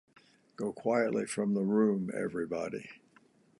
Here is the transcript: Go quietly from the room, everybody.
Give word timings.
Go 0.55 0.73
quietly 0.73 1.27
from 1.27 1.53
the 1.53 1.61
room, 1.61 2.09
everybody. 2.11 2.89